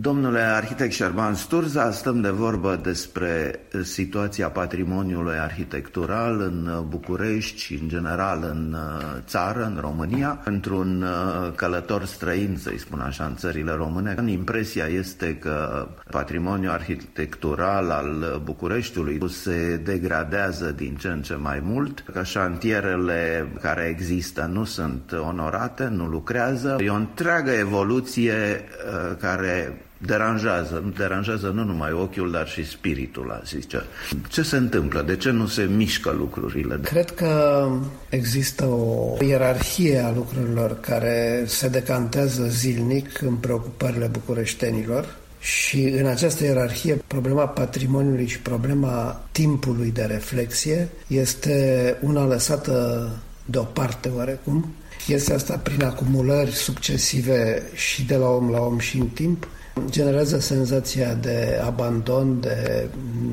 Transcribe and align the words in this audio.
Domnule 0.00 0.40
arhitect 0.40 0.92
Șerban 0.92 1.34
Sturza, 1.34 1.90
stăm 1.90 2.20
de 2.20 2.28
vorbă 2.28 2.80
despre 2.82 3.60
situația 3.82 4.48
patrimoniului 4.48 5.38
arhitectural 5.38 6.40
în 6.40 6.84
București 6.88 7.60
și 7.60 7.74
în 7.74 7.88
general 7.88 8.48
în 8.50 8.72
uh, 8.72 9.20
țară, 9.26 9.64
în 9.64 9.78
România. 9.80 10.40
Într-un 10.44 11.02
uh, 11.02 11.52
călător 11.54 12.04
străin, 12.04 12.56
să-i 12.62 12.78
spun 12.78 13.00
așa, 13.00 13.24
în 13.24 13.36
țările 13.36 13.72
române, 13.72 14.14
impresia 14.26 14.86
este 14.86 15.36
că 15.36 15.88
patrimoniul 16.10 16.72
arhitectural 16.72 17.90
al 17.90 18.40
Bucureștiului 18.44 19.30
se 19.30 19.80
degradează 19.84 20.72
din 20.76 20.96
ce 20.96 21.08
în 21.08 21.22
ce 21.22 21.34
mai 21.34 21.60
mult, 21.64 22.04
că 22.12 22.22
șantierele 22.22 23.48
care 23.60 23.82
există 23.96 24.50
nu 24.52 24.64
sunt 24.64 25.12
onorate, 25.12 25.88
nu 25.88 26.06
lucrează. 26.06 26.76
E 26.80 26.88
o 26.88 26.94
întreagă 26.94 27.50
evoluție 27.50 28.34
uh, 28.34 29.16
care 29.20 29.82
deranjează, 29.98 30.82
nu 30.84 30.90
deranjează 30.90 31.46
nu 31.46 31.64
numai 31.64 31.92
ochiul, 31.92 32.30
dar 32.30 32.48
și 32.48 32.66
spiritul, 32.66 33.30
a 33.30 33.42
zice. 33.46 33.82
Ce 34.28 34.42
se 34.42 34.56
întâmplă? 34.56 35.02
De 35.02 35.16
ce 35.16 35.30
nu 35.30 35.46
se 35.46 35.62
mișcă 35.62 36.14
lucrurile? 36.18 36.78
Cred 36.82 37.10
că 37.10 37.64
există 38.08 38.64
o 38.64 39.16
ierarhie 39.24 39.98
a 39.98 40.12
lucrurilor 40.12 40.80
care 40.80 41.44
se 41.46 41.68
decantează 41.68 42.44
zilnic 42.46 43.22
în 43.22 43.34
preocupările 43.34 44.06
bucureștenilor 44.06 45.16
și 45.40 45.82
în 45.82 46.06
această 46.06 46.44
ierarhie 46.44 47.02
problema 47.06 47.46
patrimoniului 47.46 48.26
și 48.26 48.40
problema 48.40 49.24
timpului 49.32 49.90
de 49.90 50.02
reflexie 50.02 50.88
este 51.06 51.96
una 52.00 52.26
lăsată 52.26 53.08
deoparte 53.44 54.10
oarecum. 54.16 54.74
Este 55.06 55.34
asta 55.34 55.60
prin 55.62 55.84
acumulări 55.84 56.50
succesive 56.50 57.62
și 57.74 58.04
de 58.04 58.16
la 58.16 58.28
om 58.28 58.50
la 58.50 58.60
om 58.60 58.78
și 58.78 58.98
în 58.98 59.06
timp? 59.06 59.48
Generează 59.90 60.38
senzația 60.38 61.14
de 61.14 61.60
abandon, 61.64 62.40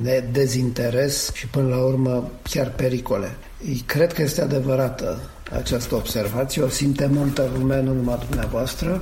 de 0.01 0.23
dezinteres 0.31 1.31
și 1.33 1.47
până 1.47 1.67
la 1.67 1.83
urmă 1.83 2.31
chiar 2.49 2.71
pericole. 2.75 3.35
Cred 3.85 4.13
că 4.13 4.21
este 4.21 4.41
adevărată 4.41 5.19
această 5.51 5.95
observație, 5.95 6.61
o 6.61 6.67
simte 6.67 7.09
multă 7.11 7.49
lume, 7.57 7.81
nu 7.81 7.93
numai 7.93 8.19
dumneavoastră, 8.27 9.01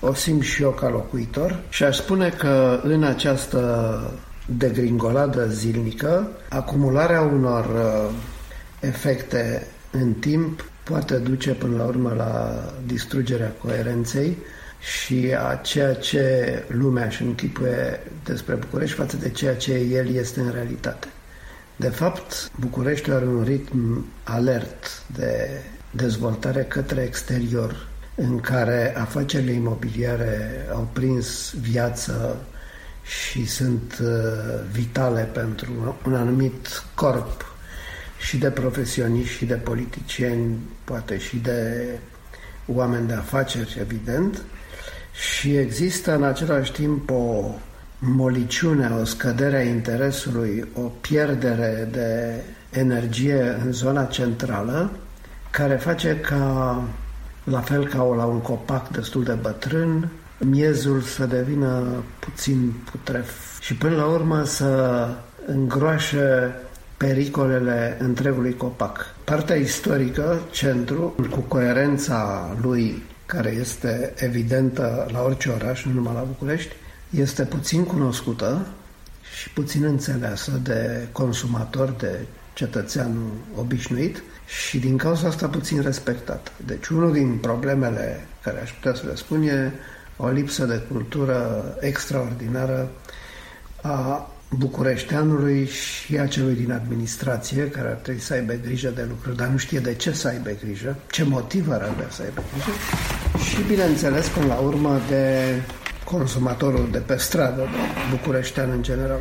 o 0.00 0.14
simt 0.14 0.42
și 0.42 0.62
eu 0.62 0.70
ca 0.70 0.88
locuitor. 0.88 1.58
Și 1.68 1.84
aș 1.84 1.96
spune 1.96 2.28
că 2.28 2.80
în 2.82 3.02
această 3.02 4.00
degringoladă 4.46 5.46
zilnică, 5.46 6.28
acumularea 6.48 7.20
unor 7.20 7.64
uh, 7.64 8.14
efecte 8.80 9.66
în 9.90 10.12
timp 10.12 10.70
poate 10.88 11.16
duce 11.16 11.50
până 11.50 11.76
la 11.76 11.84
urmă 11.84 12.14
la 12.16 12.62
distrugerea 12.86 13.54
coerenței 13.62 14.36
și 14.80 15.34
a 15.38 15.54
ceea 15.54 15.94
ce 15.94 16.64
lumea 16.68 17.04
își 17.04 17.22
închipuie 17.22 18.00
despre 18.24 18.54
București 18.54 18.96
față 18.96 19.16
de 19.16 19.30
ceea 19.30 19.56
ce 19.56 19.72
el 19.72 20.14
este 20.14 20.40
în 20.40 20.50
realitate. 20.50 21.08
De 21.76 21.88
fapt, 21.88 22.50
București 22.60 23.10
are 23.10 23.24
un 23.26 23.42
ritm 23.42 24.06
alert 24.24 25.02
de 25.14 25.48
dezvoltare 25.90 26.62
către 26.62 27.02
exterior, 27.02 27.88
în 28.14 28.40
care 28.40 28.96
afacerile 28.96 29.52
imobiliare 29.52 30.66
au 30.72 30.88
prins 30.92 31.54
viață 31.60 32.36
și 33.02 33.46
sunt 33.46 33.98
uh, 34.02 34.08
vitale 34.72 35.22
pentru 35.22 35.96
un 36.06 36.14
anumit 36.14 36.84
corp 36.94 37.47
și 38.18 38.36
de 38.36 38.50
profesioniști 38.50 39.36
și 39.36 39.44
de 39.44 39.54
politicieni, 39.54 40.58
poate 40.84 41.18
și 41.18 41.36
de 41.36 41.84
oameni 42.66 43.06
de 43.06 43.12
afaceri, 43.12 43.76
evident, 43.80 44.42
și 45.12 45.56
există 45.56 46.14
în 46.14 46.22
același 46.22 46.72
timp 46.72 47.10
o 47.10 47.54
moliciune, 47.98 48.90
o 49.00 49.04
scădere 49.04 49.56
a 49.56 49.62
interesului, 49.62 50.68
o 50.74 50.80
pierdere 50.80 51.88
de 51.92 52.42
energie 52.70 53.58
în 53.64 53.72
zona 53.72 54.04
centrală, 54.04 54.90
care 55.50 55.74
face 55.74 56.16
ca, 56.16 56.82
la 57.44 57.60
fel 57.60 57.86
ca 57.86 58.02
la 58.02 58.24
un 58.24 58.40
copac 58.40 58.88
destul 58.88 59.24
de 59.24 59.32
bătrân, 59.32 60.08
miezul 60.38 61.00
să 61.00 61.26
devină 61.26 62.04
puțin 62.18 62.72
putref. 62.90 63.60
Și 63.60 63.74
până 63.74 63.96
la 63.96 64.06
urmă 64.06 64.44
să 64.44 65.08
îngroașe 65.46 66.54
pericolele 66.98 67.96
întregului 68.00 68.56
copac. 68.56 69.14
Partea 69.24 69.56
istorică, 69.56 70.40
centru, 70.50 71.14
cu 71.30 71.40
coerența 71.40 72.50
lui 72.62 73.02
care 73.26 73.50
este 73.50 74.12
evidentă 74.16 75.06
la 75.12 75.22
orice 75.22 75.48
oraș, 75.48 75.84
nu 75.84 75.92
numai 75.92 76.14
la 76.14 76.20
București, 76.20 76.72
este 77.10 77.44
puțin 77.44 77.84
cunoscută 77.84 78.66
și 79.38 79.50
puțin 79.50 79.84
înțeleasă 79.84 80.50
de 80.62 81.08
consumator, 81.12 81.90
de 81.90 82.18
cetățeanul 82.52 83.32
obișnuit 83.56 84.22
și 84.46 84.78
din 84.78 84.96
cauza 84.96 85.28
asta 85.28 85.48
puțin 85.48 85.80
respectată. 85.80 86.50
Deci 86.66 86.86
unul 86.86 87.12
din 87.12 87.36
problemele 87.36 88.26
care 88.42 88.60
aș 88.60 88.70
putea 88.72 88.94
să 88.94 89.06
le 89.06 89.14
spun 89.14 89.42
e 89.42 89.72
o 90.16 90.28
lipsă 90.28 90.64
de 90.64 90.82
cultură 90.92 91.64
extraordinară 91.80 92.90
a 93.82 94.30
bucureșteanului 94.50 95.66
și 95.66 96.18
a 96.18 96.26
celui 96.26 96.54
din 96.54 96.72
administrație, 96.72 97.68
care 97.68 97.88
ar 97.88 97.94
trebui 97.94 98.20
să 98.20 98.32
aibă 98.32 98.52
grijă 98.52 98.88
de 98.94 99.06
lucruri, 99.08 99.36
dar 99.36 99.46
nu 99.46 99.56
știe 99.56 99.78
de 99.78 99.94
ce 99.94 100.12
să 100.12 100.28
aibă 100.28 100.50
grijă, 100.64 100.96
ce 101.10 101.24
motiv 101.24 101.70
ar 101.70 101.82
avea 101.82 102.06
să 102.10 102.22
aibă 102.22 102.42
grijă, 102.52 102.70
și, 103.44 103.62
bineînțeles, 103.68 104.28
până 104.28 104.46
la 104.46 104.54
urmă, 104.54 105.00
de 105.08 105.54
consumatorul 106.04 106.88
de 106.92 106.98
pe 106.98 107.16
stradă, 107.16 107.62
de 107.62 108.16
bucureștean 108.16 108.70
în 108.70 108.82
general. 108.82 109.20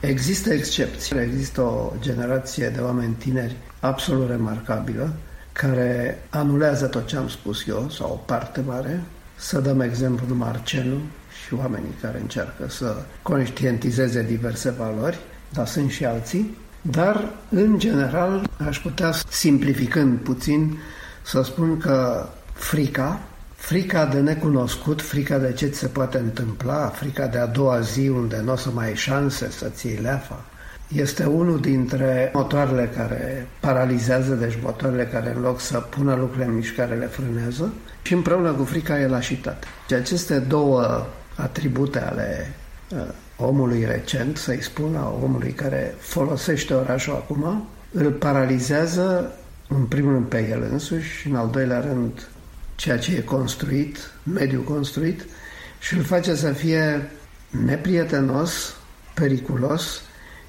Există 0.00 0.52
excepții. 0.52 1.18
Există 1.18 1.60
o 1.60 1.92
generație 2.00 2.68
de 2.68 2.80
oameni 2.80 3.14
tineri 3.14 3.56
absolut 3.80 4.28
remarcabilă, 4.28 5.12
care 5.52 6.18
anulează 6.30 6.86
tot 6.86 7.06
ce 7.06 7.16
am 7.16 7.28
spus 7.28 7.66
eu, 7.66 7.90
sau 7.90 8.10
o 8.10 8.14
parte 8.14 8.60
mare. 8.66 9.02
Să 9.36 9.60
dăm 9.60 9.80
exemplu 9.80 10.34
Marcelu, 10.34 11.00
și 11.46 11.54
oamenii 11.54 11.94
care 12.00 12.18
încearcă 12.20 12.68
să 12.68 12.96
conștientizeze 13.22 14.22
diverse 14.22 14.70
valori, 14.70 15.18
dar 15.52 15.66
sunt 15.66 15.90
și 15.90 16.04
alții. 16.04 16.56
Dar, 16.82 17.30
în 17.48 17.78
general, 17.78 18.48
aș 18.66 18.80
putea, 18.80 19.12
simplificând 19.28 20.18
puțin, 20.18 20.78
să 21.22 21.42
spun 21.42 21.78
că 21.78 22.28
frica, 22.52 23.20
frica 23.54 24.06
de 24.06 24.20
necunoscut, 24.20 25.02
frica 25.02 25.38
de 25.38 25.52
ce 25.52 25.66
ți 25.66 25.78
se 25.78 25.86
poate 25.86 26.18
întâmpla, 26.18 26.86
frica 26.86 27.26
de 27.26 27.38
a 27.38 27.46
doua 27.46 27.80
zi 27.80 28.08
unde 28.08 28.40
nu 28.44 28.52
o 28.52 28.56
să 28.56 28.70
mai 28.70 28.86
ai 28.86 28.94
șanse 28.94 29.50
să 29.50 29.68
ții 29.68 29.98
leafa, 30.02 30.44
este 30.88 31.24
unul 31.24 31.60
dintre 31.60 32.30
motoarele 32.34 32.90
care 32.96 33.48
paralizează, 33.60 34.34
deci 34.34 34.58
motoarele 34.62 35.04
care 35.04 35.32
în 35.36 35.42
loc 35.42 35.60
să 35.60 35.78
pună 35.78 36.14
lucrurile 36.14 36.44
în 36.44 36.54
mișcare 36.54 36.94
le 36.94 37.06
frânează 37.06 37.72
și 38.02 38.12
împreună 38.12 38.52
cu 38.52 38.64
frica 38.64 39.00
e 39.00 39.06
lașitate. 39.06 39.66
Și 39.88 39.94
aceste 39.94 40.38
două 40.38 41.06
atribute 41.36 42.00
ale 42.00 42.54
uh, 42.90 42.98
omului 43.36 43.84
recent, 43.84 44.36
să-i 44.36 44.62
spun, 44.62 44.96
a 44.96 45.18
omului 45.22 45.52
care 45.52 45.94
folosește 45.98 46.74
orașul 46.74 47.12
acum, 47.12 47.68
îl 47.92 48.12
paralizează 48.12 49.32
în 49.68 49.84
primul 49.84 50.12
rând 50.12 50.26
pe 50.26 50.48
el 50.48 50.68
însuși 50.70 51.10
și 51.16 51.28
în 51.28 51.36
al 51.36 51.50
doilea 51.50 51.80
rând 51.80 52.28
ceea 52.74 52.98
ce 52.98 53.14
e 53.14 53.20
construit, 53.20 53.98
mediul 54.22 54.62
construit 54.62 55.26
și 55.80 55.94
îl 55.94 56.02
face 56.02 56.34
să 56.34 56.52
fie 56.52 57.10
neprietenos, 57.50 58.76
periculos 59.14 60.02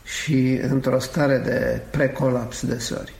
și 0.03 0.59
într-o 0.69 0.99
stare 0.99 1.37
de 1.37 1.81
precolaps 1.91 2.65
deseori. 2.65 3.13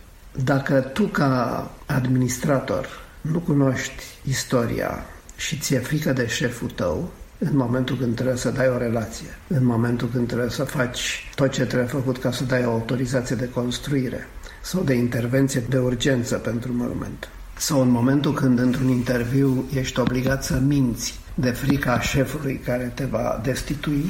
Dacă 0.44 0.80
tu 0.80 1.04
ca 1.04 1.72
administrator 1.86 2.88
nu 3.22 3.40
cunoști 3.40 4.04
istoria 4.24 5.06
și 5.36 5.58
ți-e 5.58 5.80
frică 5.80 6.14
de 6.14 6.28
șeful 6.28 6.70
tău, 6.70 7.12
în 7.38 7.58
momentul 7.58 7.98
când 7.98 8.16
trebuie 8.16 8.36
să 8.38 8.50
dai 8.50 8.68
o 8.70 8.78
relație, 8.78 9.28
în 9.48 9.66
momentul 9.66 10.10
când 10.14 10.28
trebuie 10.28 10.50
să 10.50 10.64
faci 10.64 11.32
tot 11.36 11.52
ce 11.52 11.66
trebuie 11.66 11.88
făcut 11.90 12.18
ca 12.18 12.32
să 12.32 12.44
dai 12.44 12.66
o 12.66 12.72
autorizație 12.72 13.36
de 13.36 13.50
construire 13.50 14.28
sau 14.62 14.84
de 14.84 14.94
intervenție 14.94 15.64
de 15.70 15.78
urgență 15.78 16.36
pentru 16.36 16.74
monument. 16.74 17.30
Sau 17.58 17.82
în 17.82 17.90
momentul 17.90 18.34
când 18.34 18.60
într-un 18.60 18.88
interviu 18.90 19.66
ești 19.74 20.00
obligat 20.00 20.44
să 20.44 20.60
minți 20.66 21.20
de 21.34 21.50
frica 21.50 22.00
șefului 22.00 22.62
care 22.66 22.92
te 22.96 23.06
va 23.06 23.40
destitui, 23.44 24.06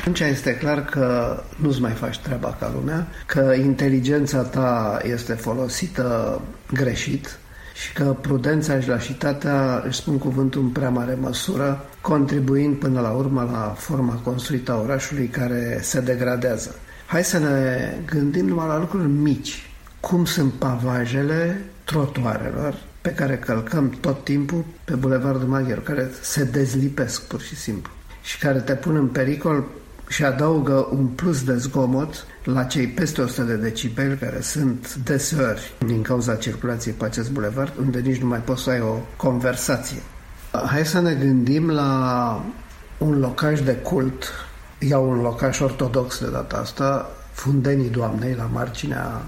atunci 0.00 0.20
este 0.20 0.56
clar 0.56 0.84
că 0.84 1.36
nu-ți 1.56 1.80
mai 1.80 1.92
faci 1.92 2.18
treaba 2.18 2.56
ca 2.60 2.72
lumea, 2.74 3.06
că 3.26 3.54
inteligența 3.62 4.42
ta 4.42 4.98
este 5.02 5.32
folosită 5.32 6.40
greșit, 6.72 7.38
și 7.74 7.92
că 7.92 8.16
prudența 8.20 8.80
și 8.80 8.88
lașitatea 8.88 9.82
își 9.86 9.98
spun 9.98 10.18
cuvântul 10.18 10.62
în 10.62 10.68
prea 10.68 10.90
mare 10.90 11.18
măsură, 11.20 11.84
contribuind 12.00 12.76
până 12.76 13.00
la 13.00 13.10
urmă 13.10 13.48
la 13.52 13.74
forma 13.78 14.14
construită 14.14 14.72
a 14.72 14.80
orașului 14.80 15.26
care 15.26 15.78
se 15.82 16.00
degradează. 16.00 16.74
Hai 17.06 17.24
să 17.24 17.38
ne 17.38 17.88
gândim 18.06 18.46
numai 18.46 18.66
la 18.66 18.78
lucruri 18.78 19.08
mici. 19.08 19.70
Cum 20.00 20.24
sunt 20.24 20.52
pavajele 20.52 21.60
trotuarelor 21.84 22.74
pe 23.00 23.10
care 23.10 23.36
călcăm 23.36 23.90
tot 24.00 24.24
timpul 24.24 24.64
pe 24.84 24.94
Bulevardul 24.94 25.48
Maghiar, 25.48 25.78
care 25.78 26.10
se 26.20 26.44
dezlipesc 26.44 27.22
pur 27.22 27.40
și 27.40 27.56
simplu 27.56 27.92
și 28.22 28.38
care 28.38 28.58
te 28.58 28.74
pun 28.74 28.96
în 28.96 29.06
pericol 29.06 29.64
și 30.12 30.24
adaugă 30.24 30.88
un 30.90 31.06
plus 31.06 31.44
de 31.44 31.56
zgomot 31.56 32.26
la 32.44 32.64
cei 32.64 32.86
peste 32.86 33.20
100 33.20 33.42
de 33.42 33.54
decibeli 33.54 34.16
care 34.16 34.40
sunt 34.40 34.94
deseori 34.94 35.74
din 35.86 36.02
cauza 36.02 36.34
circulației 36.34 36.94
pe 36.94 37.04
acest 37.04 37.30
bulevard, 37.30 37.72
unde 37.78 37.98
nici 37.98 38.20
nu 38.20 38.26
mai 38.26 38.38
poți 38.38 38.62
să 38.62 38.70
ai 38.70 38.80
o 38.80 38.96
conversație. 39.16 40.02
Hai 40.66 40.86
să 40.86 41.00
ne 41.00 41.14
gândim 41.14 41.70
la 41.70 42.44
un 42.98 43.18
locaș 43.18 43.60
de 43.60 43.74
cult, 43.74 44.24
iau 44.78 45.10
un 45.10 45.20
locaș 45.20 45.60
ortodox 45.60 46.20
de 46.20 46.30
data 46.30 46.56
asta, 46.56 47.10
Fundenii 47.32 47.90
Doamnei, 47.90 48.34
la 48.34 48.48
marginea 48.52 49.22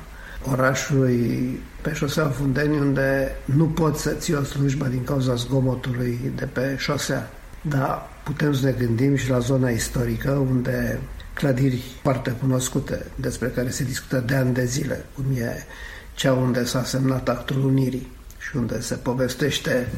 orașului 0.51 1.59
pe 1.81 1.93
șosea 1.93 2.27
Fundeni, 2.27 2.79
unde 2.79 3.37
nu 3.45 3.65
poți 3.65 4.03
să 4.03 4.11
ții 4.11 4.35
o 4.35 4.43
slujbă 4.43 4.87
din 4.87 5.05
cauza 5.05 5.35
zgomotului 5.35 6.33
de 6.37 6.45
pe 6.45 6.77
șosea. 6.79 7.31
Dar 7.69 8.03
putem 8.25 8.55
să 8.55 8.65
ne 8.65 8.73
gândim 8.73 9.17
și 9.17 9.31
la 9.31 9.39
zona 9.39 9.69
istorică, 9.69 10.31
unde 10.31 11.01
clădiri 11.35 11.83
foarte 12.03 12.31
cunoscute, 12.31 13.07
despre 13.15 13.49
care 13.49 13.71
se 13.71 13.85
discută 13.85 14.23
de 14.27 14.35
ani 14.35 14.55
de 14.55 14.65
zile, 14.65 15.05
cum 15.15 15.25
e 15.37 15.67
cea 16.15 16.33
unde 16.33 16.65
s-a 16.65 16.85
semnat 16.85 17.29
actul 17.29 17.65
Unirii 17.65 18.13
și 18.39 18.57
unde 18.57 18.81
se 18.81 18.95
povestește 18.95 19.89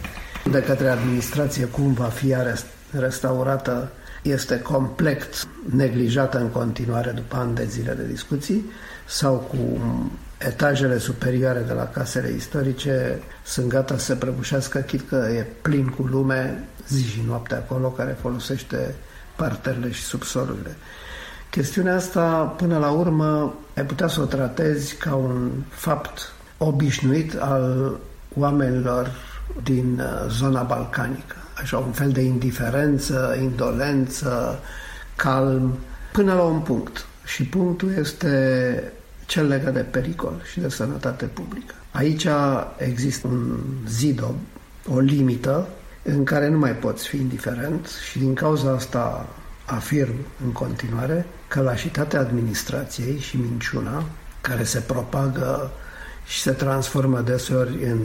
de 0.50 0.62
către 0.62 0.88
administrație 0.88 1.64
cum 1.64 1.92
va 1.92 2.08
fi 2.08 2.34
restaurată, 2.90 3.90
este 4.22 4.60
complet 4.60 5.46
neglijată 5.70 6.38
în 6.38 6.48
continuare 6.48 7.10
după 7.10 7.36
ani 7.36 7.54
de 7.54 7.64
zile 7.64 7.92
de 7.92 8.06
discuții, 8.06 8.70
sau 9.08 9.34
cu 9.34 9.80
etajele 10.38 10.98
superioare 10.98 11.60
de 11.60 11.72
la 11.72 11.88
casele 11.88 12.32
istorice 12.36 13.18
sunt 13.44 13.66
gata 13.66 13.96
să 13.98 14.04
se 14.04 14.14
prăbușească, 14.14 14.78
chit 14.78 15.08
că 15.08 15.28
e 15.36 15.46
plin 15.62 15.86
cu 15.86 16.02
lume 16.02 16.64
zi 16.88 17.04
și 17.04 17.22
noapte 17.26 17.54
acolo 17.54 17.88
care 17.88 18.16
folosește 18.20 18.94
parterele 19.36 19.90
și 19.90 20.02
subsolurile. 20.02 20.76
Chestiunea 21.50 21.94
asta, 21.94 22.54
până 22.56 22.78
la 22.78 22.90
urmă, 22.90 23.54
ai 23.76 23.84
putea 23.84 24.06
să 24.06 24.20
o 24.20 24.24
tratezi 24.24 24.96
ca 24.96 25.14
un 25.14 25.50
fapt 25.68 26.32
obișnuit 26.58 27.34
al 27.34 27.96
oamenilor 28.34 29.10
din 29.62 30.00
uh, 30.00 30.30
zona 30.30 30.62
balcanică. 30.62 31.36
Așa, 31.60 31.78
un 31.78 31.92
fel 31.92 32.10
de 32.10 32.20
indiferență, 32.20 33.36
indolență, 33.40 34.58
calm, 35.16 35.78
până 36.12 36.34
la 36.34 36.42
un 36.42 36.60
punct. 36.60 37.06
Și 37.24 37.44
punctul 37.44 37.92
este 37.98 38.92
cel 39.26 39.46
legat 39.46 39.72
de 39.72 39.80
pericol 39.80 40.40
și 40.50 40.60
de 40.60 40.68
sănătate 40.68 41.24
publică. 41.24 41.74
Aici 41.90 42.26
există 42.76 43.26
un 43.26 43.58
zid, 43.88 44.22
o, 44.22 44.32
o 44.94 44.98
limită 44.98 45.66
în 46.06 46.24
care 46.24 46.48
nu 46.48 46.58
mai 46.58 46.72
poți 46.72 47.08
fi 47.08 47.16
indiferent 47.16 47.86
și 48.10 48.18
din 48.18 48.34
cauza 48.34 48.70
asta 48.70 49.28
afirm 49.64 50.14
în 50.44 50.52
continuare 50.52 51.26
că 51.48 51.60
lașitatea 51.60 52.20
administrației 52.20 53.18
și 53.18 53.36
minciuna 53.36 54.04
care 54.40 54.64
se 54.64 54.78
propagă 54.78 55.70
și 56.26 56.40
se 56.40 56.50
transformă 56.50 57.20
deseori 57.20 57.84
în 57.84 57.98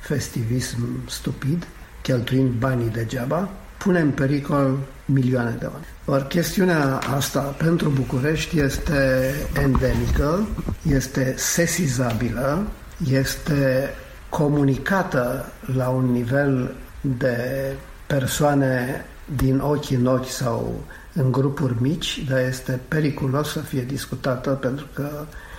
festivism 0.00 1.08
stupid, 1.08 1.66
cheltuind 2.02 2.50
banii 2.50 2.90
degeaba, 2.90 3.48
pune 3.78 4.00
în 4.00 4.10
pericol 4.10 4.78
milioane 5.04 5.56
de 5.58 5.66
oameni. 5.66 5.86
Ori 6.04 6.26
chestiunea 6.28 6.98
asta 7.16 7.40
pentru 7.40 7.88
București 7.88 8.60
este 8.60 9.34
endemică, 9.62 10.48
este 10.88 11.34
sesizabilă, 11.36 12.66
este 13.10 13.88
comunicată 14.28 15.52
la 15.76 15.88
un 15.88 16.04
nivel 16.04 16.74
de 17.00 17.36
persoane 18.06 19.04
din 19.36 19.58
ochi 19.58 19.90
în 19.90 20.06
ochi 20.06 20.28
sau 20.28 20.84
în 21.12 21.32
grupuri 21.32 21.82
mici, 21.82 22.24
dar 22.28 22.38
este 22.38 22.80
periculos 22.88 23.50
să 23.50 23.58
fie 23.58 23.82
discutată 23.82 24.50
pentru 24.50 24.86
că 24.94 25.10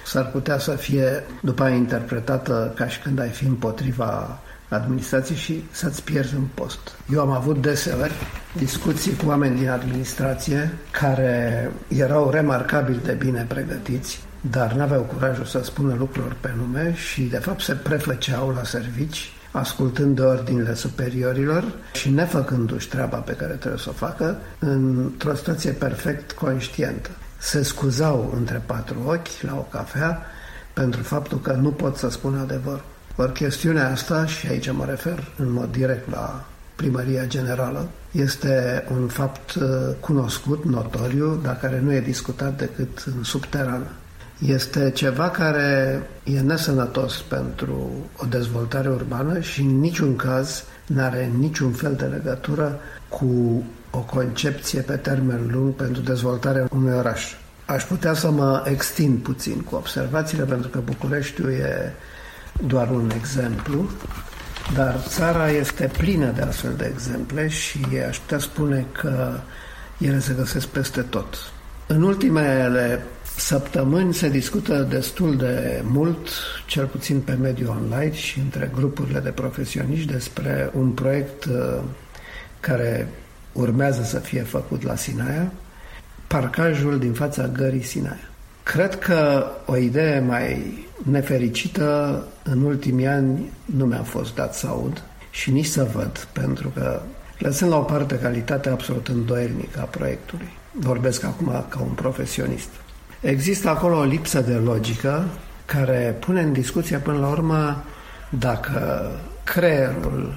s-ar 0.05 0.25
putea 0.31 0.59
să 0.59 0.71
fie 0.71 1.23
după 1.41 1.63
aia 1.63 1.75
interpretată 1.75 2.73
ca 2.75 2.87
și 2.87 2.99
când 2.99 3.19
ai 3.19 3.29
fi 3.29 3.45
împotriva 3.45 4.39
administrației 4.69 5.37
și 5.37 5.63
să-ți 5.71 6.03
pierzi 6.03 6.35
un 6.35 6.47
post. 6.53 6.79
Eu 7.13 7.19
am 7.19 7.31
avut 7.31 7.61
deseori 7.61 8.13
discuții 8.57 9.15
cu 9.15 9.27
oameni 9.27 9.57
din 9.57 9.69
administrație 9.69 10.71
care 10.91 11.71
erau 11.87 12.29
remarcabil 12.29 12.99
de 13.03 13.11
bine 13.11 13.45
pregătiți, 13.47 14.23
dar 14.51 14.73
n-aveau 14.73 15.01
curajul 15.01 15.45
să 15.45 15.61
spună 15.63 15.95
lucruri 15.97 16.35
pe 16.39 16.53
nume 16.57 16.93
și 16.95 17.21
de 17.21 17.37
fapt 17.37 17.61
se 17.61 17.73
prefăceau 17.73 18.49
la 18.49 18.63
servici 18.63 19.31
ascultând 19.51 20.15
de 20.15 20.21
ordinile 20.21 20.73
superiorilor 20.73 21.63
și 21.93 22.09
nefăcându-și 22.09 22.87
treaba 22.87 23.17
pe 23.17 23.33
care 23.33 23.53
trebuie 23.53 23.79
să 23.79 23.89
o 23.89 23.93
facă 23.93 24.37
într-o 24.59 25.35
situație 25.35 25.71
perfect 25.71 26.31
conștientă. 26.31 27.09
Se 27.37 27.63
scuzau 27.63 28.33
între 28.37 28.61
patru 28.65 28.97
ochi 29.05 29.41
la 29.41 29.55
o 29.55 29.67
cafea 29.71 30.21
pentru 30.73 31.01
faptul 31.01 31.39
că 31.39 31.51
nu 31.51 31.69
pot 31.69 31.97
să 31.97 32.09
spun 32.09 32.37
adevăr. 32.37 32.83
Ori 33.15 33.31
chestiunea 33.31 33.91
asta, 33.91 34.25
și 34.25 34.47
aici 34.47 34.71
mă 34.71 34.85
refer 34.85 35.31
în 35.37 35.51
mod 35.51 35.71
direct 35.71 36.11
la 36.11 36.45
primăria 36.75 37.25
generală, 37.25 37.87
este 38.11 38.85
un 38.91 39.07
fapt 39.07 39.53
uh, 39.53 39.63
cunoscut, 39.99 40.65
notoriu, 40.65 41.39
dar 41.43 41.57
care 41.57 41.79
nu 41.79 41.93
e 41.93 41.99
discutat 41.99 42.57
decât 42.57 43.03
în 43.15 43.23
subterană. 43.23 43.87
Este 44.45 44.91
ceva 44.91 45.29
care 45.29 46.01
e 46.23 46.39
nesănătos 46.39 47.21
pentru 47.21 47.91
o 48.17 48.25
dezvoltare 48.25 48.89
urbană 48.89 49.39
și 49.39 49.61
în 49.61 49.79
niciun 49.79 50.15
caz 50.15 50.63
nu 50.85 51.01
are 51.01 51.31
niciun 51.37 51.71
fel 51.71 51.95
de 51.95 52.05
legătură 52.05 52.79
cu 53.09 53.63
o 53.91 53.99
concepție 53.99 54.81
pe 54.81 54.95
termen 54.95 55.49
lung 55.51 55.73
pentru 55.73 56.01
dezvoltarea 56.01 56.67
unui 56.71 56.93
oraș. 56.93 57.33
Aș 57.65 57.83
putea 57.83 58.13
să 58.13 58.31
mă 58.31 58.63
extind 58.65 59.17
puțin 59.17 59.61
cu 59.61 59.75
observațiile 59.75 60.43
pentru 60.43 60.69
că 60.69 60.79
Bucureștiul 60.79 61.49
e 61.49 61.93
doar 62.67 62.89
un 62.89 63.11
exemplu, 63.15 63.89
dar 64.75 64.95
țara 65.07 65.49
este 65.49 65.91
plină 65.97 66.31
de 66.31 66.41
astfel 66.41 66.73
de 66.77 66.91
exemple 66.93 67.47
și 67.47 67.79
aș 68.07 68.17
putea 68.17 68.39
spune 68.39 68.85
că 68.91 69.39
ele 69.97 70.19
se 70.19 70.33
găsesc 70.33 70.67
peste 70.67 71.01
tot. 71.01 71.35
În 71.87 72.01
ultimele 72.01 73.03
săptămâni 73.41 74.13
se 74.13 74.29
discută 74.29 74.87
destul 74.89 75.37
de 75.37 75.81
mult, 75.83 76.27
cel 76.65 76.85
puțin 76.85 77.19
pe 77.19 77.31
mediul 77.31 77.69
online 77.69 78.13
și 78.13 78.39
între 78.39 78.71
grupurile 78.73 79.19
de 79.19 79.29
profesioniști, 79.29 80.11
despre 80.11 80.71
un 80.73 80.89
proiect 80.89 81.45
uh, 81.45 81.79
care 82.59 83.07
urmează 83.51 84.03
să 84.03 84.19
fie 84.19 84.41
făcut 84.41 84.83
la 84.83 84.95
Sinaia, 84.95 85.51
parcajul 86.27 86.99
din 86.99 87.13
fața 87.13 87.47
gării 87.47 87.83
Sinaia. 87.83 88.29
Cred 88.63 88.99
că 88.99 89.45
o 89.65 89.77
idee 89.77 90.19
mai 90.19 90.77
nefericită 91.03 92.23
în 92.43 92.61
ultimii 92.61 93.07
ani 93.07 93.51
nu 93.65 93.85
mi-a 93.85 94.03
fost 94.03 94.35
dat 94.35 94.55
să 94.55 94.67
aud 94.67 95.03
și 95.31 95.51
nici 95.51 95.65
să 95.65 95.89
văd, 95.93 96.27
pentru 96.33 96.69
că 96.69 97.01
lăsând 97.37 97.71
la 97.71 97.77
o 97.77 97.81
parte 97.81 98.19
calitatea 98.19 98.71
absolut 98.71 99.07
îndoielnică 99.07 99.79
a 99.79 99.83
proiectului. 99.83 100.49
Vorbesc 100.71 101.23
acum 101.23 101.65
ca 101.69 101.79
un 101.79 101.93
profesionist. 101.93 102.69
Există 103.21 103.69
acolo 103.69 103.97
o 103.97 104.03
lipsă 104.03 104.41
de 104.41 104.53
logică 104.53 105.25
care 105.65 106.17
pune 106.19 106.41
în 106.41 106.53
discuție 106.53 106.97
până 106.97 107.17
la 107.17 107.27
urmă 107.27 107.83
dacă 108.29 109.11
creierul 109.43 110.33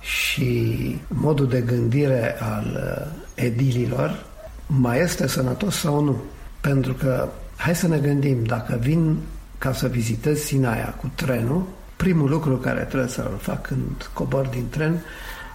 și 0.00 1.00
modul 1.08 1.48
de 1.48 1.60
gândire 1.60 2.36
al 2.40 2.98
edililor 3.34 4.24
mai 4.66 5.00
este 5.00 5.26
sănătos 5.26 5.76
sau 5.76 6.04
nu. 6.04 6.22
Pentru 6.60 6.92
că 6.92 7.28
Hai 7.56 7.76
să 7.76 7.88
ne 7.88 7.98
gândim, 7.98 8.44
dacă 8.44 8.78
vin 8.80 9.16
ca 9.58 9.72
să 9.72 9.88
vizitez 9.88 10.38
Sinaia 10.38 10.94
cu 11.00 11.10
trenul, 11.14 11.66
primul 11.96 12.30
lucru 12.30 12.56
care 12.56 12.80
trebuie 12.80 13.08
să-l 13.08 13.38
fac 13.40 13.62
când 13.66 14.10
cobor 14.12 14.46
din 14.46 14.68
tren 14.68 14.98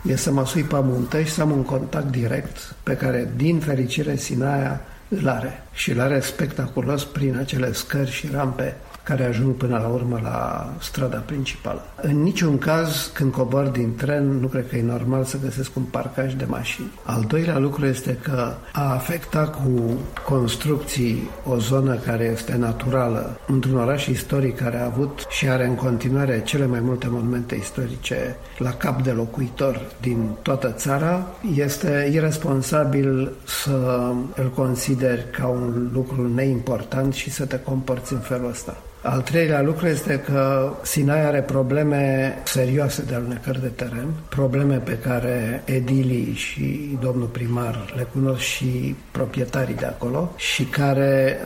e 0.03 0.15
să 0.15 0.31
mă 0.31 0.45
sui 0.45 0.63
pe 0.63 0.79
munte 0.81 1.23
și 1.23 1.31
să 1.31 1.41
am 1.41 1.51
un 1.51 1.63
contact 1.63 2.11
direct 2.11 2.75
pe 2.83 2.95
care, 2.95 3.31
din 3.35 3.59
fericire, 3.59 4.15
Sinaia 4.15 4.81
îl 5.19 5.27
are. 5.27 5.63
Și 5.73 5.91
îl 5.91 5.99
are 5.99 6.19
spectaculos 6.19 7.05
prin 7.05 7.37
acele 7.37 7.73
scări 7.73 8.11
și 8.11 8.29
rampe 8.31 8.75
care 9.03 9.23
ajung 9.23 9.55
până 9.55 9.77
la 9.77 9.87
urmă 9.87 10.19
la 10.23 10.69
strada 10.79 11.17
principală. 11.17 11.81
În 12.01 12.21
niciun 12.21 12.57
caz, 12.57 13.11
când 13.13 13.31
cobor 13.31 13.65
din 13.65 13.95
tren, 13.95 14.39
nu 14.39 14.47
cred 14.47 14.69
că 14.69 14.75
e 14.75 14.81
normal 14.81 15.23
să 15.23 15.37
găsesc 15.43 15.75
un 15.75 15.83
parcaj 15.83 16.33
de 16.33 16.45
mașini. 16.47 16.91
Al 17.03 17.25
doilea 17.27 17.57
lucru 17.57 17.85
este 17.85 18.17
că 18.21 18.53
a 18.71 18.93
afecta 18.93 19.47
cu 19.47 19.97
construcții 20.25 21.29
o 21.45 21.57
zonă 21.57 21.95
care 21.95 22.23
este 22.23 22.55
naturală 22.55 23.39
într-un 23.47 23.77
oraș 23.77 24.07
istoric 24.07 24.57
care 24.57 24.77
a 24.77 24.85
avut 24.85 25.25
și 25.29 25.49
are 25.49 25.65
în 25.65 25.75
continuare 25.75 26.41
cele 26.43 26.65
mai 26.65 26.79
multe 26.79 27.07
monumente 27.09 27.55
istorice 27.55 28.35
la 28.57 28.71
cap 28.71 29.01
de 29.01 29.11
locuitor 29.11 29.81
din 30.01 30.29
toată 30.41 30.71
țara, 30.71 31.27
este 31.55 32.09
irresponsabil 32.13 33.31
să 33.45 34.11
îl 34.35 34.49
consideri 34.55 35.29
ca 35.29 35.47
un 35.47 35.89
lucru 35.93 36.33
neimportant 36.33 37.13
și 37.13 37.29
să 37.29 37.45
te 37.45 37.59
comporți 37.59 38.13
în 38.13 38.19
felul 38.19 38.49
ăsta. 38.49 38.77
Al 39.03 39.21
treilea 39.21 39.61
lucru 39.61 39.87
este 39.87 40.19
că 40.19 40.73
Sinai 40.81 41.25
are 41.25 41.41
probleme 41.41 42.33
serioase 42.43 43.03
de 43.03 43.15
alunecări 43.15 43.61
de 43.61 43.67
teren, 43.67 44.07
probleme 44.29 44.75
pe 44.75 44.97
care 44.97 45.61
edilii 45.65 46.33
și 46.33 46.97
domnul 47.01 47.27
primar 47.27 47.93
le 47.95 48.07
cunosc 48.13 48.41
și 48.41 48.95
proprietarii 49.11 49.75
de 49.75 49.85
acolo 49.85 50.33
și 50.35 50.63
care 50.63 51.37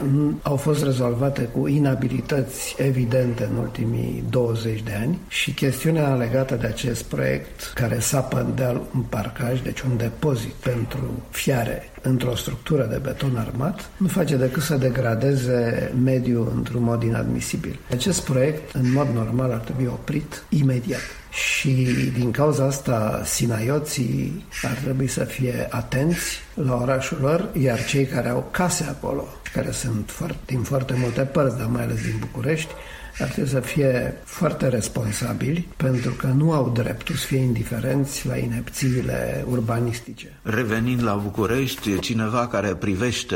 au 0.42 0.56
fost 0.56 0.84
rezolvate 0.84 1.42
cu 1.42 1.68
inabilități 1.68 2.76
evidente 2.78 3.44
în 3.52 3.58
ultimii 3.58 4.24
20 4.30 4.82
de 4.82 4.98
ani. 5.02 5.20
Și 5.28 5.52
chestiunea 5.52 6.14
legată 6.14 6.56
de 6.56 6.68
acest 6.68 7.04
proiect 7.04 7.72
care 7.74 8.00
sapă 8.00 8.40
în 8.40 8.56
deal 8.56 8.82
un 8.96 9.02
parcaj, 9.02 9.62
deci 9.62 9.82
un 9.82 9.98
depozit 9.98 10.54
pentru 10.54 11.24
fiare 11.30 11.90
într-o 12.06 12.36
structură 12.36 12.86
de 12.86 13.00
beton 13.02 13.36
armat, 13.36 13.90
nu 13.98 14.08
face 14.08 14.36
decât 14.36 14.64
să 14.64 14.76
degradeze 14.76 15.92
mediul 16.04 16.52
într-un 16.56 16.84
mod 16.84 17.04
inadmisibil. 17.04 17.80
Acest 17.92 18.22
proiect, 18.22 18.76
în 18.76 18.92
mod 18.92 19.08
normal, 19.14 19.52
ar 19.52 19.58
trebui 19.60 19.86
oprit 19.86 20.44
imediat. 20.50 21.02
Și 21.32 21.88
din 22.18 22.32
cauza 22.32 22.66
asta 22.66 23.22
sinaioții 23.26 24.46
ar 24.64 24.78
trebui 24.84 25.08
să 25.08 25.24
fie 25.24 25.68
atenți 25.70 26.40
la 26.54 26.76
orașul 26.76 27.18
lor, 27.22 27.50
iar 27.62 27.86
cei 27.86 28.06
care 28.06 28.30
au 28.30 28.48
case 28.52 28.86
acolo, 28.90 29.28
care 29.54 29.72
sunt 29.72 30.10
foarte, 30.10 30.38
din 30.46 30.62
foarte 30.62 30.94
multe 30.98 31.22
părți, 31.22 31.58
dar 31.58 31.68
mai 31.68 31.84
ales 31.84 32.02
din 32.02 32.16
București, 32.20 32.72
ar 33.20 33.28
trebui 33.28 33.50
să 33.50 33.60
fie 33.60 34.18
foarte 34.24 34.68
responsabili 34.68 35.68
pentru 35.78 36.12
că 36.12 36.28
nu 36.28 36.52
au 36.52 36.72
dreptul 36.74 37.16
să 37.16 37.26
fie 37.26 37.38
indiferenți 37.38 38.28
la 38.28 38.38
inepțiile 38.38 39.46
urbanistice. 39.50 40.40
Revenind 40.42 41.04
la 41.04 41.14
București, 41.14 42.00
cineva 42.00 42.48
care 42.48 42.76
privește 42.76 43.36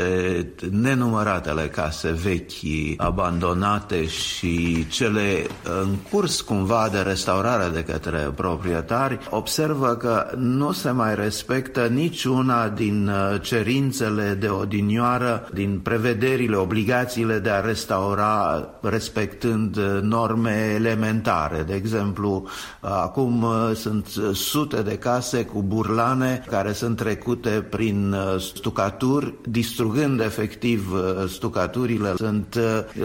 nenumăratele 0.70 1.62
case 1.62 2.10
vechi, 2.22 2.96
abandonate 2.96 4.06
și 4.06 4.86
cele 4.88 5.46
în 5.82 5.94
curs 6.10 6.40
cumva 6.40 6.88
de 6.92 6.98
restaurare 6.98 7.70
de 7.72 7.82
către 7.82 8.18
proprietari, 8.34 9.18
observă 9.30 9.96
că 9.96 10.30
nu 10.36 10.72
se 10.72 10.90
mai 10.90 11.14
respectă 11.14 11.86
niciuna 11.86 12.68
din 12.68 13.08
uh, 13.08 13.40
cerințele 13.40 14.36
de 14.40 14.48
odinioară, 14.48 15.48
din 15.52 15.78
prevederile, 15.82 16.56
obligațiile 16.56 17.38
de 17.38 17.50
a 17.50 17.60
restaura 17.60 18.68
respectând 18.80 19.69
sunt 19.72 19.94
uh, 19.94 20.02
norme 20.02 20.72
elementare. 20.74 21.62
De 21.62 21.74
exemplu, 21.74 22.46
acum 22.80 23.42
uh, 23.42 23.70
sunt 23.74 24.06
sute 24.32 24.82
de 24.82 24.98
case 24.98 25.44
cu 25.44 25.62
burlane 25.62 26.44
care 26.48 26.72
sunt 26.72 26.96
trecute 26.96 27.50
prin 27.50 28.12
uh, 28.12 28.40
stucaturi, 28.40 29.34
distrugând 29.48 30.20
efectiv 30.20 30.94
stucaturile. 31.28 32.12
Sunt 32.16 32.58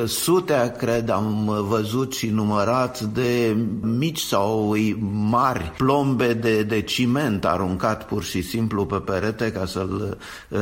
sute, 0.06 0.74
cred, 0.78 1.10
am 1.10 1.66
văzut 1.68 2.14
și 2.14 2.30
numărat 2.30 3.00
de 3.02 3.56
mici 3.82 4.20
sau 4.20 4.76
mari 5.30 5.72
plombe 5.78 6.34
de, 6.34 6.64
de 6.64 6.82
ciment 6.82 7.46
aruncat 7.46 8.06
pur 8.06 8.24
și 8.24 8.42
simplu 8.42 8.86
pe 8.86 8.96
perete 8.96 9.52
ca 9.52 9.66
să-l 9.66 10.18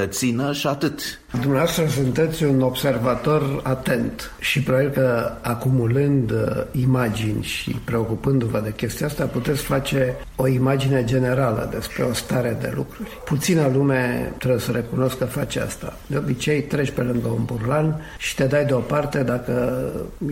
țină 0.05 0.53
și 0.53 0.67
atât. 0.67 1.01
Dumneavoastră 1.31 1.87
sunteți 1.87 2.43
un 2.43 2.61
observator 2.61 3.59
atent 3.63 4.31
și 4.39 4.61
probabil 4.61 4.89
că 4.89 5.31
acumulând 5.41 5.92
uh, 6.31 6.63
imagini 6.71 7.43
și 7.43 7.71
preocupându-vă 7.83 8.59
de 8.59 8.73
chestia 8.75 9.05
asta, 9.05 9.25
puteți 9.25 9.61
face 9.61 10.15
o 10.35 10.47
imagine 10.47 11.03
generală 11.03 11.69
despre 11.73 12.03
o 12.03 12.13
stare 12.13 12.57
de 12.61 12.71
lucruri. 12.75 13.09
Puțină 13.25 13.69
lume 13.73 14.31
trebuie 14.37 14.59
să 14.59 14.71
recunosc 14.71 15.17
că 15.17 15.25
face 15.25 15.59
asta. 15.59 15.97
De 16.07 16.17
obicei 16.17 16.61
treci 16.61 16.91
pe 16.91 17.01
lângă 17.01 17.27
un 17.27 17.43
burlan 17.45 18.01
și 18.17 18.35
te 18.35 18.43
dai 18.43 18.65
deoparte 18.65 19.23
dacă 19.23 19.81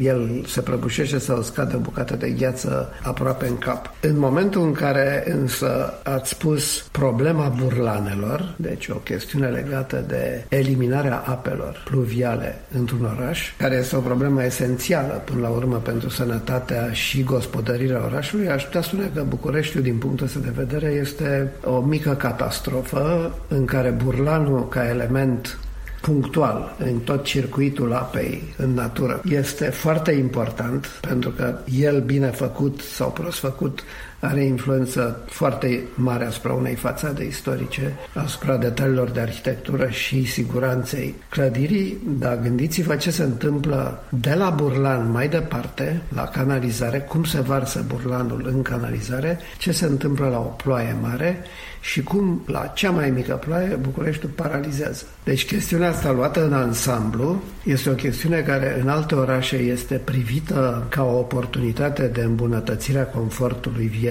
el 0.02 0.46
se 0.48 0.62
prăbușește 0.62 1.18
sau 1.18 1.42
scade 1.42 1.76
o 1.76 1.80
bucată 1.80 2.16
de 2.16 2.30
gheață 2.30 2.94
aproape 3.04 3.48
în 3.48 3.58
cap. 3.58 3.94
În 4.02 4.20
momentul 4.20 4.62
în 4.62 4.72
care 4.72 5.24
însă 5.28 5.94
ați 6.04 6.30
spus 6.30 6.88
problema 6.92 7.48
burlanelor, 7.48 8.54
deci 8.56 8.88
o 8.88 8.96
chestiune 8.96 9.48
legată 9.48 10.04
de 10.08 10.46
eliminare 10.50 10.90
eliminarea 10.92 11.24
apelor 11.26 11.82
pluviale 11.86 12.62
într-un 12.78 13.06
oraș, 13.18 13.54
care 13.58 13.76
este 13.76 13.96
o 13.96 14.00
problemă 14.00 14.44
esențială 14.44 15.22
până 15.26 15.40
la 15.42 15.50
urmă 15.52 15.76
pentru 15.76 16.10
sănătatea 16.10 16.92
și 16.92 17.24
gospodărirea 17.24 18.06
orașului, 18.06 18.50
aș 18.50 18.64
putea 18.64 18.82
spune 18.82 19.12
că 19.14 19.24
Bucureștiul, 19.28 19.84
din 19.84 19.98
punctul 19.98 20.26
ăsta 20.26 20.40
de 20.40 20.54
vedere, 20.56 20.88
este 20.88 21.52
o 21.64 21.80
mică 21.80 22.14
catastrofă 22.14 23.36
în 23.48 23.66
care 23.66 23.90
burlanul 23.90 24.68
ca 24.68 24.88
element 24.88 25.60
punctual 26.02 26.76
în 26.80 27.00
tot 27.00 27.24
circuitul 27.24 27.94
apei 27.94 28.54
în 28.58 28.74
natură 28.74 29.22
este 29.30 29.66
foarte 29.66 30.12
important 30.12 30.86
pentru 31.02 31.30
că 31.30 31.58
el 31.80 32.02
bine 32.02 32.28
făcut 32.28 32.80
sau 32.80 33.12
prost 33.12 33.40
făcut 33.40 33.84
are 34.22 34.44
influență 34.44 35.20
foarte 35.26 35.84
mare 35.96 36.26
asupra 36.26 36.54
unei 36.54 36.76
fațade 36.76 37.26
istorice, 37.26 37.96
asupra 38.14 38.58
detaliilor 38.58 39.10
de 39.10 39.20
arhitectură 39.20 39.90
și 39.90 40.26
siguranței 40.26 41.16
clădirii, 41.30 41.98
dar 42.20 42.40
gândiți-vă 42.40 42.96
ce 42.96 43.12
se 43.12 43.24
întâmplă 43.24 44.04
de 44.10 44.34
la 44.34 44.50
Burlan 44.50 45.12
mai 45.12 45.28
departe, 45.28 46.02
la 46.16 46.24
canalizare, 46.24 47.00
cum 47.00 47.24
se 47.24 47.40
varsă 47.40 47.84
Burlanul 47.88 48.50
în 48.54 48.62
canalizare, 48.62 49.40
ce 49.58 49.72
se 49.72 49.86
întâmplă 49.86 50.28
la 50.28 50.38
o 50.38 50.54
ploaie 50.64 50.96
mare 51.02 51.44
și 51.82 52.04
cum 52.04 52.42
la 52.46 52.66
cea 52.66 52.92
mai 52.92 53.10
mică 53.10 53.34
ploaie 53.34 53.76
Bucureștiul 53.82 54.32
paralizează. 54.36 55.06
Deci 55.24 55.46
chestiunea 55.46 55.90
asta 55.90 56.12
luată 56.12 56.46
în 56.46 56.54
ansamblu 56.54 57.42
este 57.64 57.90
o 57.90 57.94
chestiune 57.94 58.40
care 58.40 58.80
în 58.82 58.88
alte 58.88 59.16
orașe 59.16 59.56
este 59.56 59.96
privită 59.96 60.86
ca 60.90 61.04
o 61.04 61.18
oportunitate 61.18 62.08
de 62.08 62.22
îmbunătățire 62.22 63.00
a 63.00 63.06
confortului 63.06 63.86
vieții 63.86 64.11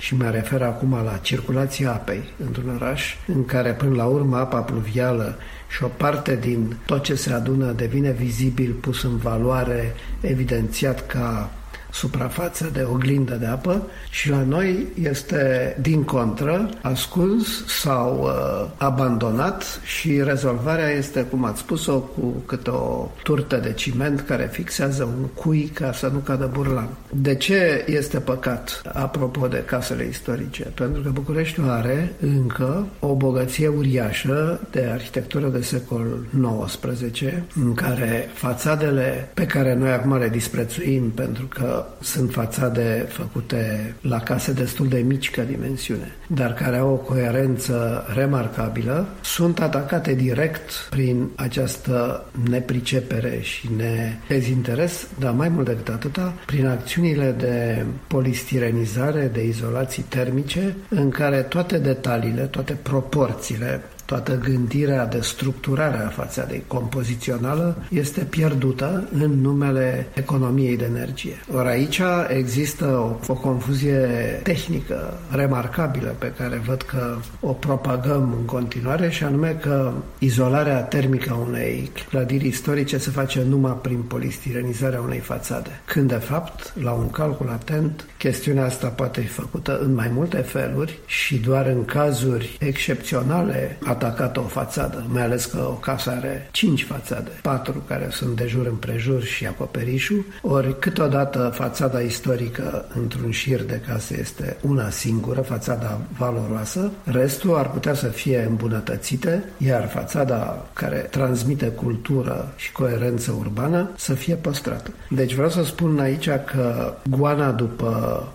și 0.00 0.16
mă 0.16 0.30
refer 0.30 0.62
acum 0.62 1.02
la 1.04 1.16
circulația 1.16 1.92
apei 1.92 2.22
într-un 2.46 2.74
oraș 2.74 3.16
în 3.26 3.44
care 3.44 3.72
până 3.72 3.94
la 3.94 4.04
urmă 4.04 4.36
apa 4.36 4.60
pluvială 4.60 5.38
și 5.68 5.82
o 5.82 5.86
parte 5.86 6.36
din 6.36 6.76
tot 6.86 7.02
ce 7.02 7.14
se 7.14 7.32
adună 7.32 7.72
devine 7.72 8.10
vizibil, 8.10 8.72
pus 8.72 9.02
în 9.02 9.16
valoare, 9.16 9.94
evidențiat 10.20 11.06
ca 11.06 11.50
suprafață 11.92 12.70
de 12.72 12.86
oglindă 12.92 13.34
de 13.34 13.46
apă 13.46 13.86
și 14.10 14.30
la 14.30 14.42
noi 14.42 14.86
este 15.02 15.76
din 15.80 16.02
contră, 16.02 16.68
ascuns 16.82 17.66
sau 17.66 18.20
uh, 18.22 18.70
abandonat 18.76 19.80
și 19.84 20.22
rezolvarea 20.22 20.88
este, 20.88 21.22
cum 21.22 21.44
ați 21.44 21.60
spus-o, 21.60 21.98
cu 21.98 22.42
câte 22.46 22.70
o 22.70 23.08
turtă 23.22 23.56
de 23.56 23.72
ciment 23.72 24.20
care 24.20 24.48
fixează 24.52 25.04
un 25.04 25.26
cui 25.34 25.70
ca 25.74 25.92
să 25.92 26.10
nu 26.12 26.18
cadă 26.18 26.50
burlan. 26.52 26.88
De 27.10 27.34
ce 27.34 27.84
este 27.86 28.18
păcat, 28.18 28.82
apropo 28.92 29.46
de 29.46 29.62
casele 29.66 30.06
istorice? 30.06 30.72
Pentru 30.74 31.02
că 31.02 31.08
Bucureștiul 31.08 31.70
are 31.70 32.12
încă 32.20 32.86
o 33.00 33.14
bogăție 33.14 33.68
uriașă 33.68 34.60
de 34.70 34.88
arhitectură 34.92 35.48
de 35.48 35.60
secol 35.60 36.26
XIX, 36.66 37.22
în 37.54 37.74
care 37.74 38.30
fațadele 38.32 39.30
pe 39.34 39.46
care 39.46 39.74
noi 39.74 39.90
acum 39.90 40.16
le 40.16 40.28
disprețuim 40.28 41.10
pentru 41.10 41.46
că 41.46 41.79
sunt 42.00 42.32
fațade 42.32 43.06
făcute 43.08 43.94
la 44.00 44.20
case 44.20 44.52
destul 44.52 44.88
de 44.88 44.98
mici 44.98 45.30
ca 45.30 45.42
dimensiune, 45.42 46.16
dar 46.26 46.54
care 46.54 46.76
au 46.76 46.92
o 46.92 46.96
coerență 46.96 48.04
remarcabilă, 48.14 49.08
sunt 49.20 49.60
atacate 49.60 50.14
direct 50.14 50.70
prin 50.90 51.28
această 51.34 52.24
nepricepere 52.50 53.38
și 53.40 53.68
nedezinteres, 53.76 55.06
dar 55.18 55.32
mai 55.32 55.48
mult 55.48 55.66
decât 55.66 55.88
atâta, 55.88 56.34
prin 56.46 56.66
acțiunile 56.66 57.34
de 57.38 57.84
polistirenizare, 58.06 59.30
de 59.32 59.44
izolații 59.44 60.04
termice, 60.08 60.76
în 60.88 61.10
care 61.10 61.42
toate 61.42 61.78
detaliile, 61.78 62.42
toate 62.42 62.72
proporțiile 62.72 63.82
toată 64.10 64.38
gândirea 64.38 65.06
de 65.06 65.20
structurare 65.20 66.04
a 66.04 66.08
fațadei 66.08 66.64
compozițională 66.66 67.76
este 67.90 68.20
pierdută 68.20 69.08
în 69.12 69.40
numele 69.40 70.06
economiei 70.14 70.76
de 70.76 70.84
energie. 70.84 71.40
Ori 71.54 71.68
aici 71.68 72.00
există 72.28 72.84
o, 72.84 73.32
o 73.32 73.34
confuzie 73.34 73.96
tehnică 74.42 75.18
remarcabilă 75.30 76.14
pe 76.18 76.32
care 76.38 76.62
văd 76.66 76.82
că 76.82 77.16
o 77.40 77.52
propagăm 77.52 78.34
în 78.38 78.44
continuare 78.44 79.10
și 79.10 79.24
anume 79.24 79.58
că 79.60 79.92
izolarea 80.18 80.80
termică 80.82 81.30
a 81.32 81.46
unei 81.48 81.90
clădiri 82.08 82.46
istorice 82.46 82.98
se 82.98 83.10
face 83.10 83.42
numai 83.48 83.78
prin 83.82 84.02
polistirenizarea 84.02 85.00
unei 85.00 85.18
fațade. 85.18 85.80
Când 85.84 86.08
de 86.08 86.14
fapt, 86.14 86.74
la 86.82 86.92
un 86.92 87.10
calcul 87.10 87.48
atent, 87.48 88.06
chestiunea 88.18 88.64
asta 88.64 88.86
poate 88.88 89.20
fi 89.20 89.26
făcută 89.26 89.78
în 89.82 89.94
mai 89.94 90.10
multe 90.12 90.36
feluri 90.36 90.98
și 91.06 91.36
doar 91.36 91.66
în 91.66 91.84
cazuri 91.84 92.56
excepționale 92.60 93.78
atacat 94.00 94.36
o 94.36 94.42
fațadă, 94.42 95.04
mai 95.08 95.22
ales 95.22 95.44
că 95.44 95.58
o 95.58 95.72
casă 95.72 96.10
are 96.10 96.48
cinci 96.50 96.84
fațade, 96.84 97.30
patru 97.42 97.82
care 97.86 98.08
sunt 98.10 98.36
de 98.36 98.46
jur 98.46 98.66
împrejur 98.66 99.22
și 99.22 99.46
acoperișul, 99.46 100.24
ori 100.42 100.78
câteodată 100.78 101.50
fațada 101.54 102.00
istorică 102.00 102.84
într-un 102.94 103.30
șir 103.30 103.62
de 103.62 103.80
case 103.86 104.18
este 104.20 104.56
una 104.60 104.90
singură, 104.90 105.40
fațada 105.40 106.00
valoroasă, 106.18 106.90
restul 107.04 107.56
ar 107.56 107.70
putea 107.70 107.94
să 107.94 108.06
fie 108.06 108.46
îmbunătățite, 108.48 109.44
iar 109.56 109.88
fațada 109.88 110.66
care 110.72 110.96
transmite 110.96 111.66
cultură 111.66 112.52
și 112.56 112.72
coerență 112.72 113.34
urbană 113.38 113.90
să 113.96 114.14
fie 114.14 114.34
păstrată. 114.34 114.90
Deci 115.08 115.34
vreau 115.34 115.50
să 115.50 115.64
spun 115.64 115.98
aici 115.98 116.28
că 116.28 116.94
goana 117.10 117.50
după 117.50 118.28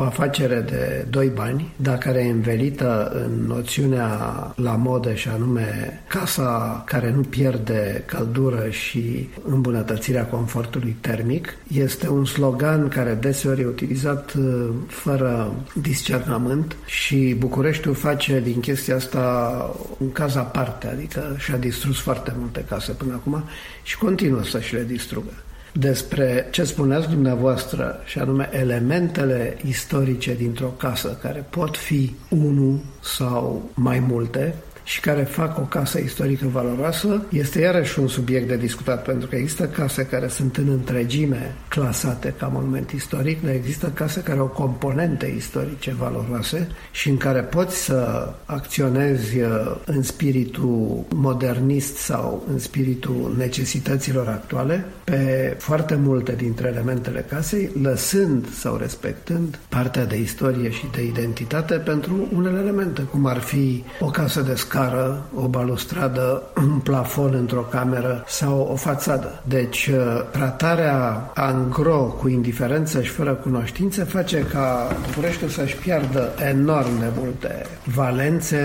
o 0.00 0.02
afacere 0.02 0.60
de 0.60 1.06
doi 1.10 1.28
bani, 1.28 1.72
dar 1.76 1.98
care 1.98 2.18
e 2.18 2.30
învelită 2.30 3.10
în 3.14 3.46
noțiunea 3.46 4.08
la 4.56 4.76
modă 4.76 5.14
și 5.14 5.28
anume 5.28 6.00
casa 6.08 6.82
care 6.86 7.10
nu 7.10 7.20
pierde 7.20 8.02
căldură 8.06 8.68
și 8.70 9.28
îmbunătățirea 9.44 10.26
confortului 10.26 10.96
termic. 11.00 11.56
Este 11.72 12.08
un 12.08 12.24
slogan 12.24 12.88
care 12.88 13.14
deseori 13.14 13.60
e 13.60 13.66
utilizat 13.66 14.32
uh, 14.38 14.68
fără 14.86 15.54
discernământ 15.74 16.76
și 16.86 17.36
Bucureștiul 17.38 17.94
face 17.94 18.40
din 18.40 18.60
chestia 18.60 18.94
asta 18.94 19.76
un 19.98 20.12
caz 20.12 20.36
aparte, 20.36 20.86
adică 20.86 21.36
și-a 21.38 21.56
distrus 21.56 22.00
foarte 22.00 22.34
multe 22.38 22.64
case 22.68 22.92
până 22.92 23.12
acum 23.12 23.44
și 23.82 23.98
continuă 23.98 24.42
să 24.42 24.60
și 24.60 24.74
le 24.74 24.84
distrugă 24.84 25.32
despre 25.72 26.48
ce 26.50 26.64
spuneați 26.64 27.08
dumneavoastră, 27.08 28.00
și 28.04 28.18
anume 28.18 28.48
elementele 28.52 29.56
istorice 29.66 30.34
dintr-o 30.34 30.66
casă, 30.66 31.18
care 31.22 31.46
pot 31.50 31.76
fi 31.76 32.14
unul 32.28 32.80
sau 33.00 33.70
mai 33.74 33.98
multe, 33.98 34.54
și 34.90 35.00
care 35.00 35.22
fac 35.22 35.58
o 35.58 35.62
casă 35.62 35.98
istorică 35.98 36.46
valoroasă, 36.52 37.22
este 37.28 37.60
iarăși 37.60 37.98
un 37.98 38.08
subiect 38.08 38.48
de 38.48 38.56
discutat, 38.56 39.02
pentru 39.02 39.28
că 39.28 39.36
există 39.36 39.66
case 39.66 40.06
care 40.06 40.28
sunt 40.28 40.56
în 40.56 40.68
întregime 40.68 41.54
clasate 41.68 42.34
ca 42.38 42.46
monument 42.46 42.90
istoric, 42.90 43.42
dar 43.42 43.52
există 43.52 43.86
case 43.94 44.20
care 44.20 44.38
au 44.38 44.46
componente 44.46 45.26
istorice 45.36 45.94
valoroase 45.98 46.68
și 46.90 47.08
în 47.08 47.16
care 47.16 47.40
poți 47.40 47.84
să 47.84 48.28
acționezi 48.44 49.40
uh, 49.40 49.76
în 49.84 50.02
spiritul 50.02 51.04
modernist 51.14 51.96
sau 51.96 52.44
în 52.52 52.58
spiritul 52.58 53.34
necesităților 53.38 54.28
actuale 54.28 54.84
pe 55.04 55.54
foarte 55.58 55.94
multe 55.94 56.32
dintre 56.32 56.68
elementele 56.68 57.24
casei, 57.28 57.70
lăsând 57.82 58.52
sau 58.52 58.76
respectând 58.76 59.58
partea 59.68 60.04
de 60.04 60.18
istorie 60.18 60.70
și 60.70 60.84
de 60.92 61.04
identitate 61.04 61.74
pentru 61.74 62.28
unele 62.34 62.58
elemente, 62.58 63.02
cum 63.02 63.26
ar 63.26 63.38
fi 63.38 63.84
o 64.00 64.06
casă 64.06 64.40
de 64.40 64.54
scară 64.54 64.78
scară, 64.80 65.22
o 65.34 65.46
balustradă, 65.48 66.42
un 66.56 66.78
plafon 66.78 67.34
într-o 67.34 67.60
cameră 67.60 68.24
sau 68.26 68.68
o 68.72 68.74
fațadă. 68.74 69.42
Deci, 69.48 69.86
uh, 69.86 70.22
tratarea 70.30 71.30
angro 71.34 71.96
cu 71.96 72.28
indiferență 72.28 73.02
și 73.02 73.10
fără 73.10 73.32
cunoștință 73.32 74.04
face 74.04 74.46
ca 74.52 74.96
Bucureștiul 75.06 75.50
să-și 75.50 75.76
piardă 75.76 76.32
enorm 76.50 76.98
de 76.98 77.06
multe 77.18 77.66
valențe 77.94 78.60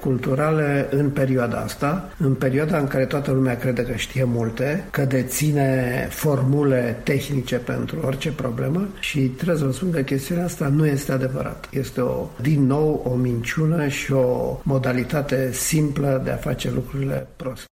culturale 0.00 0.88
în 0.90 1.10
perioada 1.10 1.58
asta, 1.58 2.08
în 2.18 2.34
perioada 2.34 2.78
în 2.78 2.86
care 2.86 3.04
toată 3.04 3.30
lumea 3.30 3.56
crede 3.56 3.82
că 3.82 3.92
știe 3.92 4.24
multe, 4.24 4.84
că 4.90 5.02
deține 5.02 6.06
formule 6.10 7.00
tehnice 7.02 7.56
pentru 7.56 7.96
orice 8.04 8.32
problemă 8.32 8.88
și 9.00 9.18
trebuie 9.20 9.56
să 9.56 9.64
vă 9.64 9.72
spun 9.72 9.90
că 9.90 10.00
chestiunea 10.00 10.44
asta 10.44 10.68
nu 10.68 10.86
este 10.86 11.12
adevărat. 11.12 11.68
Este 11.70 12.00
o, 12.00 12.26
din 12.40 12.66
nou 12.66 13.10
o 13.12 13.14
minciună 13.14 13.88
și 13.88 14.12
o 14.12 14.60
modalitate 14.62 15.49
simplă 15.52 16.20
de 16.24 16.30
a 16.30 16.36
face 16.36 16.70
lucrurile 16.70 17.28
prost. 17.36 17.64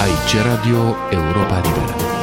Aici 0.00 0.44
Radio 0.44 0.94
Europa 1.10 1.56
Liberă. 1.56 2.15